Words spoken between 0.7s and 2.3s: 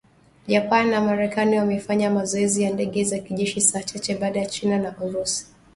na Marekani wamefanya